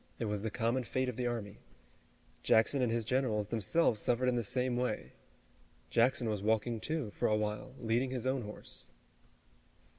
It 0.17 0.25
was 0.25 0.41
the 0.41 0.49
common 0.49 0.83
fate 0.83 1.09
of 1.09 1.15
the 1.15 1.27
army. 1.27 1.59
Jackson 2.41 2.81
and 2.81 2.91
his 2.91 3.05
generals, 3.05 3.49
themselves, 3.49 4.01
suffered 4.01 4.29
in 4.29 4.33
the 4.33 4.43
same 4.43 4.75
way. 4.75 5.11
Jackson 5.91 6.27
was 6.27 6.41
walking, 6.41 6.79
too, 6.79 7.11
for 7.11 7.27
a 7.27 7.37
while, 7.37 7.75
leading 7.79 8.09
his 8.09 8.25
own 8.25 8.41
horse. 8.41 8.89